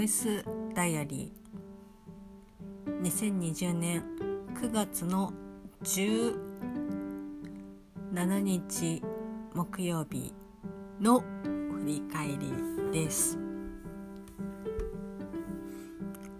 [0.00, 0.42] ボイス
[0.74, 3.02] ダイアリー。
[3.02, 4.02] 2020年
[4.54, 5.34] 9月の
[5.82, 6.38] 17
[8.40, 9.02] 日
[9.52, 10.32] 木曜日
[11.02, 12.38] の振り返り
[12.90, 13.38] です。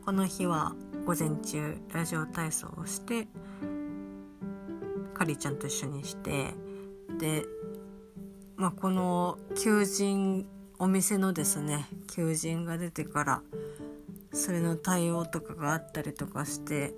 [0.07, 0.75] この日は
[1.05, 3.29] 午前中ラジオ体操をして
[5.13, 6.55] かりちゃんと一緒にして
[7.19, 7.45] で、
[8.57, 10.47] まあ、この求人
[10.83, 13.43] お店のですね求人が出てから
[14.33, 16.95] それの対応とかがあったりとかして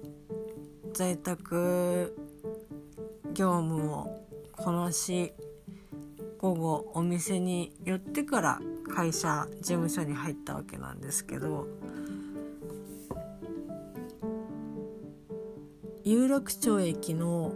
[0.95, 2.17] 在宅
[3.35, 5.33] 業務をこなし
[6.39, 8.61] 午後お店に寄ってから
[8.95, 11.67] 会社事務所に入ったわけなんですけど
[16.05, 17.53] 有楽町駅の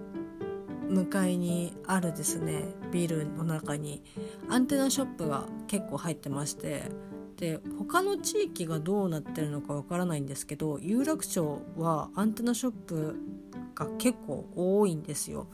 [0.89, 4.03] 向かいにあるですねビルの中に
[4.49, 6.91] アンテナショップが結構入ってまして
[7.37, 13.17] で他の地域がどうなってるのかわからないんですけど有楽町はアンテナショップ
[13.75, 15.47] が結構多いんですよ。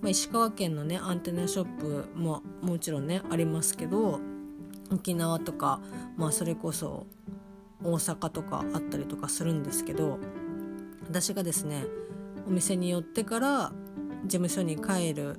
[0.00, 4.20] まあ、石川県のねアンテナショップももちろんねありますけど
[4.92, 5.80] 沖縄とか、
[6.16, 7.06] まあ、それこそ
[7.82, 10.18] 大阪とかあったりとかするんですけど
[11.08, 11.84] 私がですね
[12.46, 13.72] お店に寄ってから
[14.24, 15.38] 事務所に帰る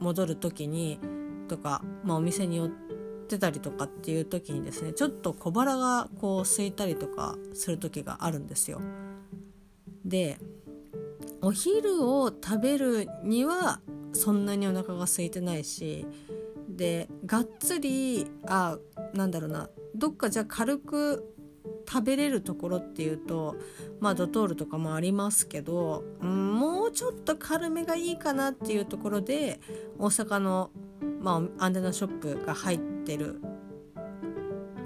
[0.00, 0.98] 戻る時に
[1.48, 2.68] とか、まあ、お店に寄っ
[3.28, 8.80] てたりとかっていう時にですねちょっと小腹がこう空いたりとかする時があるんですよ。
[10.04, 10.38] で
[11.40, 13.80] お昼を食べるには
[14.12, 16.06] そんなにお腹が空いてないし
[16.68, 18.78] でがっつりあ
[19.14, 21.34] なんだろうなどっかじゃあ軽く
[21.88, 23.56] 食べれるところっていうと
[24.00, 26.51] まあドトールとかもありますけど、うん、
[26.92, 29.60] ちょっと軽めがいいかなっていうところで
[29.98, 30.70] 大阪の、
[31.20, 33.40] まあ、アンテナショップが入ってる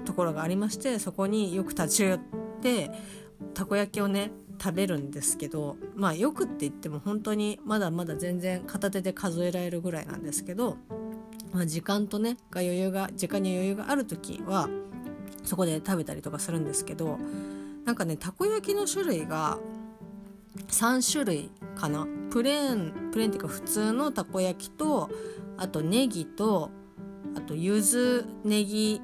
[0.05, 2.19] ところがありましてそこによく立ち寄っ
[2.61, 2.91] て
[3.53, 10.77] たこ焼きをね食べるんですけどまあよくって言っても本当にまだまだ全然片手で数えられるぐらいなんですけど、
[11.51, 14.69] まあ、時間とねが余裕が時間に余裕がある時は
[15.43, 17.19] そこで食べたりとかするんですけど
[17.85, 19.59] なんかねたこ焼きの種類が
[20.69, 22.07] 3種類かな？
[22.31, 25.09] プレーンプレーンっていうか普通のたこ焼きと
[25.57, 26.71] あとネギと
[27.35, 29.01] あと柚子ネギ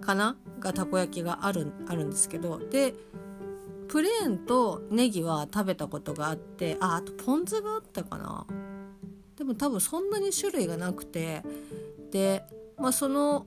[0.00, 0.36] かな？
[0.60, 2.58] がたこ焼きがあるあるんですけど。
[2.58, 2.94] で
[3.88, 8.46] プレーンとネギは食べたことがあってああとポン酢があったかな？
[9.36, 11.42] でも多分そんなに種類がなくて。
[12.10, 12.44] で
[12.76, 13.46] まあその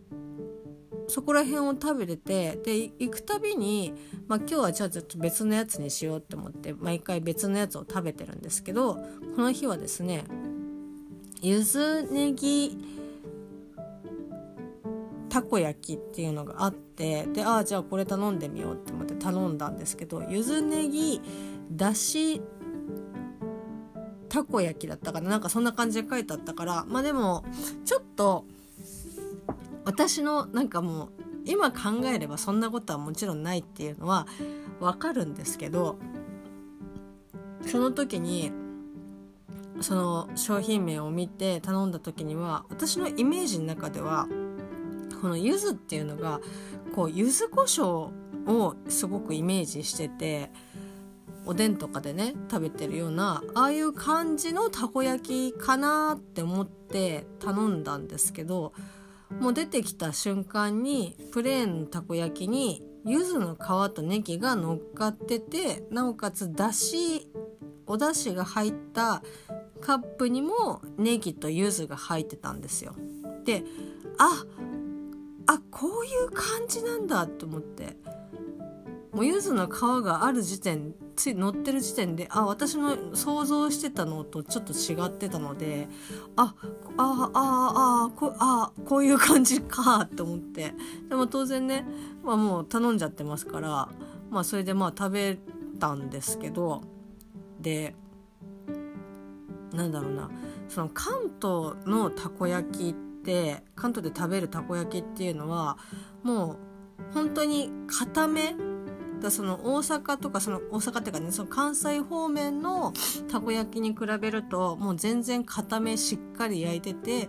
[1.07, 3.93] そこら辺を食べれてで行くたびに、
[4.27, 8.95] まあ、今日はじゃあちょっと別のやつにしようって思って毎回別のやつを食べてるんですけど
[9.35, 10.25] この日はですね
[11.41, 12.77] ゆずネギ
[15.29, 21.21] たこ焼きっていうのがあってでああじゃあこれ頼んでみようって思って頼んだんですけどゆずネギ
[21.71, 22.41] だし
[24.29, 25.29] たこ焼きだったかな。
[25.29, 27.45] なんかそんな感じで書いてあったからまあでも
[27.85, 28.45] ちょっと
[29.87, 31.09] 私のなんかもう
[31.45, 34.27] 今考えればそんなことはもちろんないっていうのは
[34.81, 35.97] わかるんですけど
[37.65, 38.51] その時に
[39.79, 44.27] その商品名を見て頼んだ時には私のイメージの中では
[45.21, 46.41] この柚子っていうのが
[46.93, 48.09] こう柚子胡椒
[48.45, 50.51] をすごくイメージしてて
[51.45, 58.73] おでんとかでね食べてるようなああいう感じのたこ焼きかなって思って頼んだんですけど
[59.39, 67.31] もう出てきた瞬間にプレーンのたこ焼きに柚子の皮とネギが乗っかっててなおかつだし
[67.85, 69.23] お出汁が入った
[69.79, 72.95] カップにもネギと柚子が入ってたんですよ。
[73.45, 73.63] で
[74.17, 74.43] あ
[75.45, 77.95] あこういう感じなんだと思って
[79.13, 85.87] もう柚子の皮がある時点つい乗ってる時点であ私の想像してたのとちょっと違ってたので
[86.35, 86.53] あ
[86.97, 90.73] あああこあこういう感じかと思って。
[91.09, 91.85] でも当然ね、
[92.23, 93.89] まあ、もう頼んじゃってますから
[94.29, 95.37] まあそれでまあ食べ
[95.79, 96.83] たんですけど
[97.59, 97.95] で
[99.73, 100.29] なんだろうな
[100.69, 105.77] その関東のたこ焼きって関東で食べるたこ焼きっていうのは
[106.23, 106.57] もう
[107.13, 108.55] 本当に固め
[109.19, 112.93] だその大阪とかその大阪っていうかねその関西方面の
[113.31, 117.27] たこ焼きに比べるともう全然固めしっかり焼いてて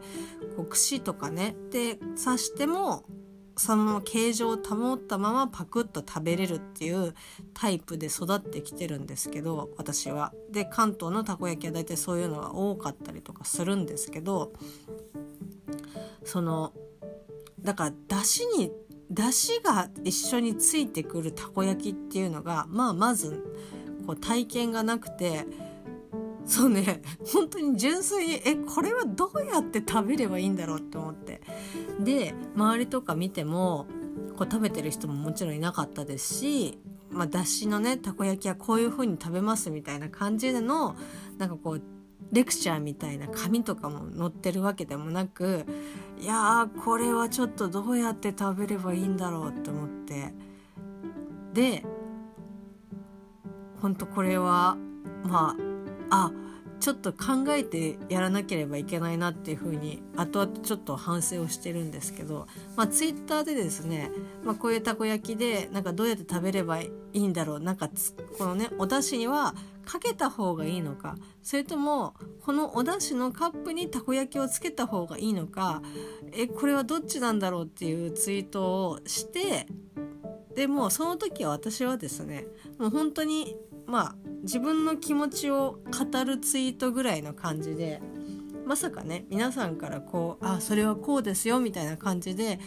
[0.57, 3.05] こう串とかねで刺しても
[3.59, 7.15] その形状を保ったままパクッと食べれるっていう
[7.55, 10.33] タイプで育ってきてるんですけど私は。
[10.51, 14.53] で関東のたこ焼きは大体そういうのが多かったりとかするんですけど
[16.25, 16.73] その
[17.61, 18.71] だからだしに
[19.11, 23.43] 出汁が一緒についてくるたこ焼きっていうのがまあまず
[24.07, 25.47] こう体験がなくて
[26.45, 27.03] そうね
[27.33, 31.41] 本当に純粋にえこれはどうやって食べればいいんだろうって思って。
[32.01, 33.87] で周りとか見ても
[34.37, 36.79] こう食べてる人ももちろんいなかったですし、
[37.11, 40.97] まあ、だしのねたこ焼きはこういう風に食べますみたいな感じでの
[41.39, 41.83] なんかこう
[42.33, 45.67] レクチャーみたいな紙とかも載ってるわけでもなく
[46.21, 50.35] いやーこれはちょっとどうやって食べればいいんだろうって思って。
[51.55, 51.85] で
[53.81, 54.77] ほんとこれは
[55.25, 55.57] ま
[56.11, 56.33] ああ
[56.81, 62.47] ちょっと考えてやらなければいけないなっていうふうに後々ちょっと反省をしてるんですけど、
[62.77, 64.11] まあ、ツイッターでですね、
[64.45, 67.91] まあ、こういうたこ焼きでなんかどうやって食べればいいんだろうなんか
[68.39, 69.55] このねお出汁には
[69.85, 75.83] かけた方がいいのかそれともこのお出汁のカップにたこ焼きをつけた方がいいのか
[76.33, 79.67] えこれはどっちなんだろうっていうツイートをして
[80.55, 82.47] でもその時は私はですね
[82.79, 88.01] もう本当にまあ自分の気持ちを語るツイートぐらいの感じで
[88.69, 92.61] まさかね皆さんからこう「あそれはこうですよ」みたいな感じで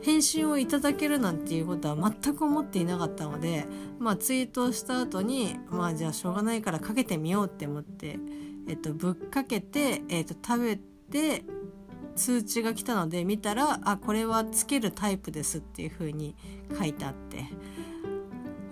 [0.00, 3.66] 返信をいただけるなんていうことは全く思っていなかったので、
[3.98, 8.20] まあ、ツイートをした後にまあじゃあしょうがないからかけてみようって思って、
[8.68, 11.44] えっと、ぶっかけて、えっと、食べて
[12.14, 16.36] 通知が来たので見たら「あこれはつけるタイプです」っていう風に
[16.78, 17.46] 書いてあって。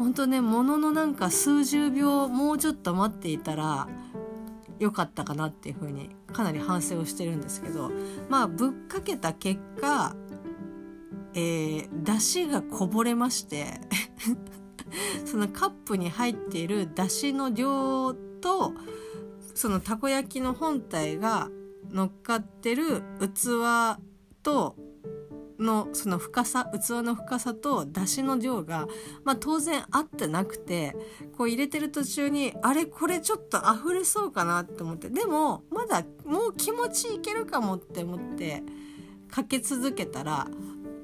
[0.00, 3.86] 本当ねもののなんか数十秒もうちょっと待っていたら
[4.78, 7.92] 良かったかなっていうふうにかなり反省をしてるんですけど
[8.30, 10.16] まあぶっかけた結果
[11.34, 13.78] えー、出汁がこぼれまして
[15.26, 18.72] そのカップに入っている出汁の量と
[19.54, 21.50] そのたこ焼きの本体が
[21.90, 24.00] 乗っかってる器
[24.42, 24.76] と
[25.60, 28.86] のその深さ器の深さと出汁の量が、
[29.24, 30.96] まあ、当然合ってなくて
[31.36, 35.10] こう入れてる途中にあれこれちょっと溢れそうかなって思って。
[35.10, 38.62] でもまだもう気持ちいけるかもって思って
[39.30, 40.48] かけ続けたら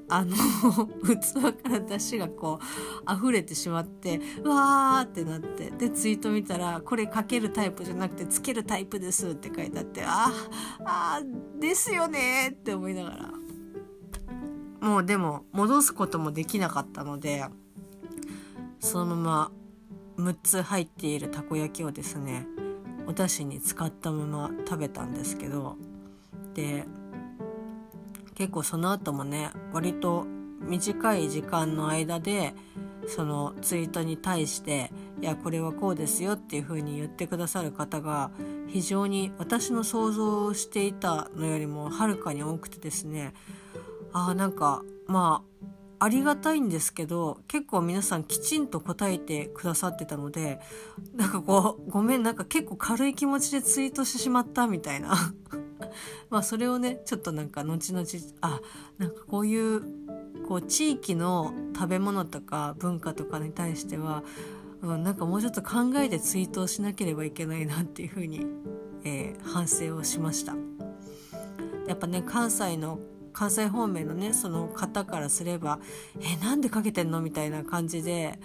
[0.09, 0.35] あの
[1.03, 10.31] 器から出汁がこう溢れてしまってうわーってなってでツイート見たらこれかけるタイプじゃなくてつけるタイプですって書いてあってあ
[10.85, 11.21] あ
[11.59, 13.46] ですよねって思いながら。
[14.81, 17.45] もうでも戻すこともできなかったので
[18.79, 19.51] そのま
[20.17, 22.47] ま6つ入っているたこ焼きをですね
[23.07, 25.77] お出汁に使ったまま食べたんですけど
[26.53, 26.85] で
[28.35, 30.25] 結構その後もね割と
[30.61, 32.53] 短い時間の間で
[33.07, 34.91] そのツイートに対して
[35.21, 38.31] 「いやこれはこうですよ」っていう風に言ってくださる方が
[38.67, 43.33] 非常に私の想像していたのよりもはるかに多くてですね
[44.13, 45.47] あなんかまあ
[45.99, 50.59] ありがたいんですけど結構皆さんきちんと答えてくださってたので
[51.15, 55.15] なんかこうごめんなんか結構軽い気持ちでツイートしてしまったみたいな
[56.29, 58.05] まあそれをねちょっとなんか後々
[58.41, 58.61] あ
[58.99, 59.81] なんかこういう
[60.47, 64.23] こう地域の食べ物とか文化とかに対しては、
[64.81, 68.45] うん、なんかもうちょっと考えてツイートをしなければいけないなっていうふうに、
[69.03, 70.55] えー、反省をしました。
[71.87, 72.99] やっぱね関西の
[73.37, 75.79] 関西方面のねその方からすれば
[76.19, 78.39] 「えなんでかけてんの?」みたいな感じで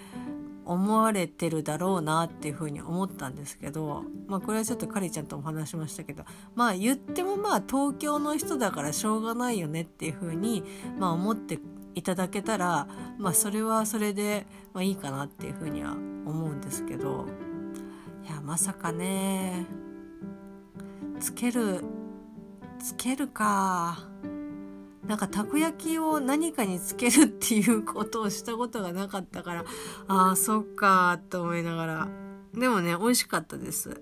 [0.65, 10.63] 思われてるだろうなっていうふうに思ったんですけどまあこれはちょっとカリちゃんとも話しましたけどまあ言ってもまあ東京の人だからしょうがないよねっていうふうに
[10.99, 11.59] まあ思って
[11.95, 17.25] いただけたらまあそれはそれで、まあ、いいかなっていうふうには思うんですけど
[18.23, 19.65] いやまさかね
[21.19, 21.83] つける
[22.77, 24.13] つけるか。
[25.07, 29.65] なんかたこ焼きを何かにつけるっていうことをしたことがなかったから
[30.07, 32.07] ああそっかと思いながら。
[32.53, 34.01] でもね美味しかったです。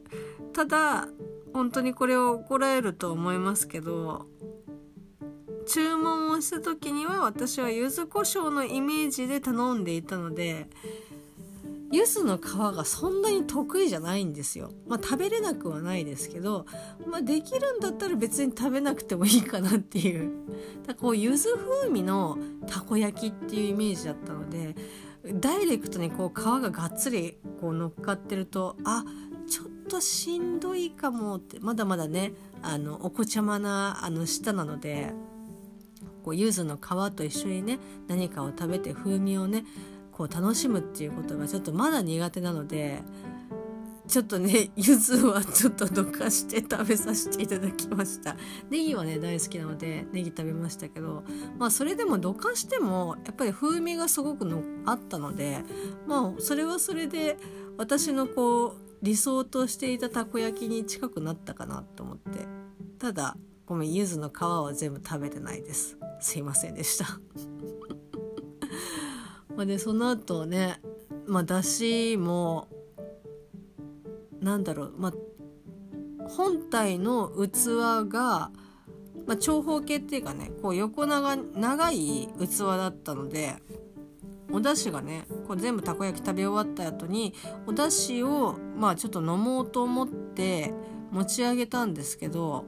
[0.53, 1.07] ただ
[1.53, 4.27] 本当にこれを怒られると思いますけど
[5.67, 10.67] 注文をした時には私は柚子胡椒のイメージで頼んでいたので
[11.91, 12.41] 柚子の皮
[12.75, 14.71] がそんなに得意じゃないんですよ。
[14.87, 16.65] まあ食べれなくはないですけど、
[17.05, 20.31] まあできるんだったら別に食べなくてもいいかなっていう。
[20.87, 24.75] だこう柚子風味のたこ焼きっていうイメージだったので、
[25.39, 29.03] ダイレクトにこう皮ががっつりこう乗っかってると、あ、
[29.47, 35.13] ちょっとしんどいかもって、まだまだね、あの、お子ちゃまなあの舌なので、
[36.23, 39.65] こう柚子の皮と一緒にね何かを食べて風味をね
[40.21, 43.01] こう楽しむっていうことがちょっとまだ苦手なので
[44.07, 48.35] ちょっとね 柚子はちょっとどかして食べさせていただきました。
[48.69, 51.23] ネギはね大好きなのでネギ食べましたけど
[51.57, 55.63] まあそれでもどかしてもやっぱり風味がすごくのあったので
[56.05, 57.39] まあそれはそれで
[57.77, 62.47] 私のこう理想としていたたこ焼きに近くなったかなと思って。
[62.99, 63.35] ただ
[63.65, 65.97] ごめん柚子の皮は全部食べてないです。
[66.19, 67.19] すいませんでした。
[69.61, 70.81] まあでその後ね
[71.27, 72.67] まあだしも
[74.41, 75.13] なんだろうまあ
[76.27, 78.49] 本体の器が、
[79.27, 83.53] まあ、長方形っていうかねこう横長長い器だったので
[84.51, 87.35] お出汁がねこう全部たこ焼き食べ終わった後に
[87.67, 90.73] お出汁をまあちょっと飲もうと思って
[91.11, 92.65] 持ち上げたんですけど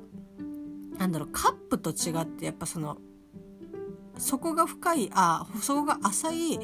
[0.99, 2.99] なんだろうカップと違ってやっぱその
[4.17, 6.59] 底が深いあ底が浅い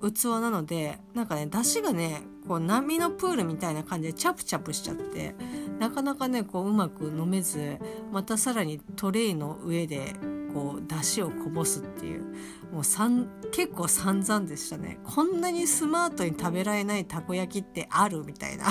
[0.00, 5.34] 器なのでなんかね出汁がねこう波のプールみたいな感じでチャプチャプしちゃって
[5.78, 7.78] なかなかねこううまく飲めず
[8.10, 10.14] またさらにトレイの上で
[10.52, 12.24] こう出汁をこぼすっていう
[12.72, 14.98] もうさん結構散々でしたね。
[15.04, 18.66] こんなにスマートに食べられないたこ焼きってあるみたいな。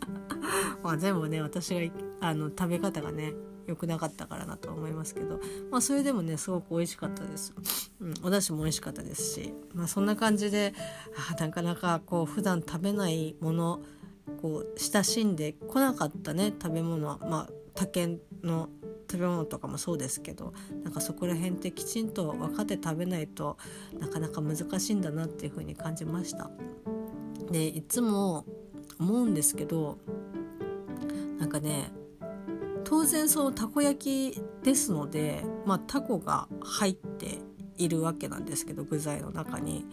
[0.82, 3.34] まあ全部ね私があの食べ方がね
[3.70, 7.54] 良くなかったからなと思いますけど、まあ、それでもねすごく美味しかったです、
[8.00, 10.74] うん、お出汁も美味しかったですし、まあ、そんな感じで
[11.30, 13.80] あなかなかこう普段食べないもの
[14.42, 18.68] こう親しんでこなかったね食べ物はまあ他県の
[19.10, 20.52] 食べ物とかもそうですけど
[20.84, 23.56] なんかそこら辺ってきちんと分かって食べないと
[23.98, 26.50] なかなか難しいんだなっていう風に感じました。
[27.50, 28.44] でいつも
[28.98, 29.98] 思うんですけど
[31.38, 31.90] なんかね
[32.90, 37.38] 当然そのたこ焼きですので、まあ、タコが入って
[37.78, 39.86] いるわけなんですけど具材の中に。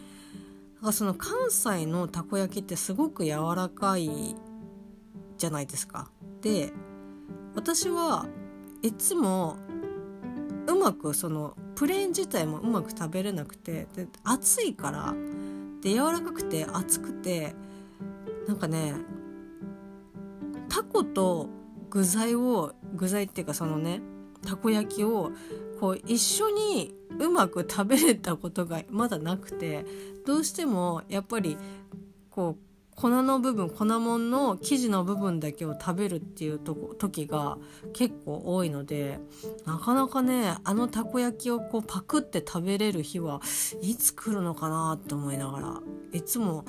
[0.78, 4.36] だからその関西のたこ焼きってすごく柔らかい
[5.38, 6.10] じゃないですか。
[6.42, 6.74] で
[7.54, 8.26] 私は
[8.82, 9.58] いつも
[10.66, 15.14] うまくそのプレーン自体もうまく食べれなくてで熱いから
[15.82, 17.54] で柔らかくて熱くて
[18.48, 18.96] なんかね
[20.68, 21.50] タコと
[21.92, 24.02] 具材を具材っていうかそのね
[24.46, 25.32] たこ焼きを
[25.80, 29.86] こう一緒にうまく食べれたことがまだなくて
[30.26, 31.58] どうしてもやっぱり
[32.30, 37.60] こう粉の部分粉もんの生地の部分だけを食べるっていうとこ時が
[37.94, 39.20] 結構多いので
[39.68, 43.40] なかなかねあのたこ焼きをこうパクって食べれる日は
[43.84, 46.66] いつ来るのかなって思いながらいつも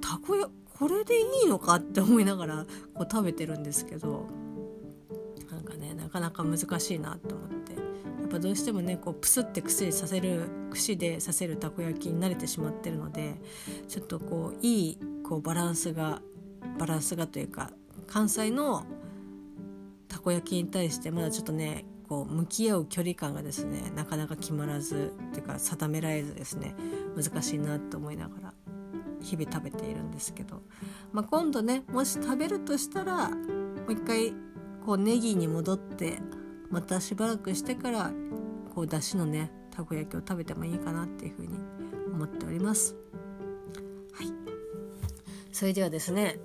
[0.00, 0.48] たこや
[0.78, 4.47] これでいいのかって思いながらこう食べてるんですけど。
[6.08, 7.74] なかなか難しいなと思って。
[8.20, 13.36] やっぱどうしてもねこうプスって串させる串で刺せるたこ焼きに慣れてしまってるので
[13.88, 16.20] ちょっとこういいこうバランスが
[16.78, 17.70] バランスがというか
[18.06, 18.84] 関西の
[20.08, 26.74] たこ焼きに対してまだちょっとねこう向き合う距離感がですねなかなか決まらずっていうか定められずですね
[27.16, 28.54] 難しいなと思いながら
[29.20, 30.62] 日々食べているんですけど、
[31.12, 33.36] まあ、今度ねもし食べるとしたらも
[33.88, 34.32] う一回
[34.88, 36.18] こうネギに戻って
[36.70, 38.10] またしばらくしてから
[38.74, 41.58] こうだしのねたこ焼きを食べてもいいかなっていうふうに
[42.10, 42.96] 思っております。
[44.14, 44.32] はい。
[45.52, 46.38] それではですね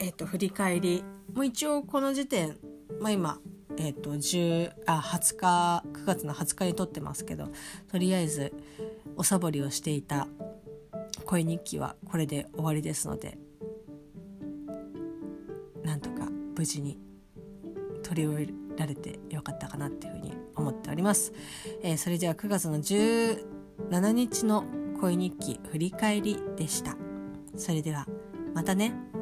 [0.00, 1.04] えっ、ー、と振り返り。
[1.32, 2.56] もう一応この時点
[3.00, 3.38] まあ今
[3.76, 7.48] えっ、ー、と10あ20日9月の20日に撮ってますけど
[7.92, 8.52] とりあえず
[9.14, 10.26] おサボりをしていた
[11.26, 13.38] 恋日記はこれで終わりですので
[16.56, 16.98] 無事に
[18.02, 21.32] 取り終えられてよかったかなっていうふうに思っております、
[21.82, 24.64] えー、それでは9月の17日の
[25.00, 26.96] 恋日記振り返りでした。
[27.56, 28.06] それでは
[28.54, 29.13] またね。